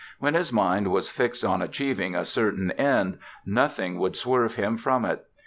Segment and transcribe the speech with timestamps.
[0.17, 5.05] When his mind was fixed on achieving a certain end nothing would swerve him from
[5.05, 5.23] it.